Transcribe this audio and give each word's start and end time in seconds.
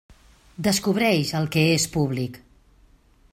Descobreix 0.67 1.33
el 1.41 1.47
que 1.57 1.67
és 1.75 1.87
públic. 1.99 2.41